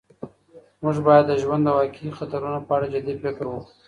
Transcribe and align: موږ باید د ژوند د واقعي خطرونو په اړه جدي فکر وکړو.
موږ 0.83 0.97
باید 1.07 1.25
د 1.27 1.33
ژوند 1.41 1.63
د 1.65 1.69
واقعي 1.77 2.09
خطرونو 2.17 2.59
په 2.67 2.71
اړه 2.77 2.87
جدي 2.93 3.13
فکر 3.23 3.45
وکړو. 3.49 3.61